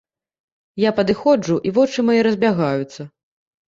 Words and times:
Я 0.87 0.93
падыходжу, 1.01 1.59
і 1.67 1.75
вочы 1.79 2.09
мае 2.11 2.19
разбягаюцца. 2.33 3.01